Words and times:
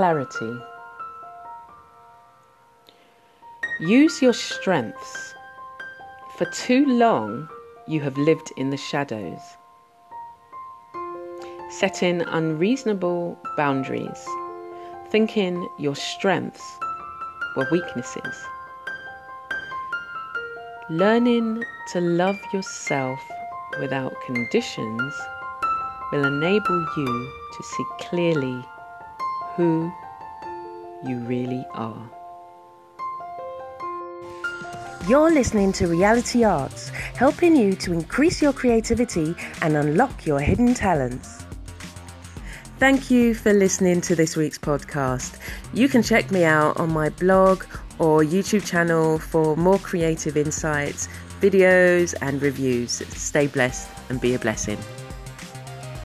Clarity. 0.00 0.58
Use 3.80 4.22
your 4.22 4.32
strengths. 4.32 5.34
For 6.38 6.46
too 6.46 6.86
long, 6.86 7.50
you 7.86 8.00
have 8.00 8.16
lived 8.16 8.50
in 8.56 8.70
the 8.70 8.78
shadows. 8.78 9.38
Setting 11.68 12.22
unreasonable 12.22 13.38
boundaries, 13.58 14.24
thinking 15.10 15.68
your 15.78 15.96
strengths 15.96 16.78
were 17.54 17.68
weaknesses. 17.70 18.46
Learning 20.88 21.62
to 21.92 22.00
love 22.00 22.40
yourself 22.54 23.20
without 23.78 24.14
conditions 24.24 25.12
will 26.10 26.24
enable 26.24 26.86
you 26.96 27.32
to 27.54 27.62
see 27.62 27.84
clearly 27.98 28.64
who 29.60 29.92
you 31.06 31.18
really 31.18 31.66
are. 31.72 32.10
You're 35.06 35.30
listening 35.30 35.70
to 35.72 35.86
Reality 35.86 36.44
Arts, 36.44 36.88
helping 37.14 37.54
you 37.54 37.74
to 37.74 37.92
increase 37.92 38.40
your 38.40 38.54
creativity 38.54 39.34
and 39.60 39.76
unlock 39.76 40.24
your 40.24 40.40
hidden 40.40 40.72
talents. 40.72 41.44
Thank 42.78 43.10
you 43.10 43.34
for 43.34 43.52
listening 43.52 44.00
to 44.02 44.16
this 44.16 44.34
week's 44.34 44.58
podcast. 44.58 45.38
You 45.74 45.90
can 45.90 46.02
check 46.02 46.30
me 46.30 46.44
out 46.44 46.80
on 46.80 46.90
my 46.90 47.10
blog 47.10 47.64
or 47.98 48.22
YouTube 48.22 48.64
channel 48.64 49.18
for 49.18 49.58
more 49.58 49.78
creative 49.78 50.38
insights, 50.38 51.06
videos, 51.42 52.14
and 52.22 52.40
reviews. 52.40 52.92
Stay 52.92 53.46
blessed 53.46 53.90
and 54.08 54.18
be 54.22 54.32
a 54.32 54.38
blessing. 54.38 54.78